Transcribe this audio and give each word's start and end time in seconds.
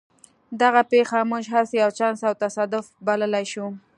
دغه 0.61 0.81
پېښه 0.91 1.19
موږ 1.31 1.43
هسې 1.53 1.75
یو 1.83 1.91
چانس 1.97 2.19
او 2.29 2.33
تصادف 2.43 2.85
بللای 3.05 3.45
شو 3.51 3.65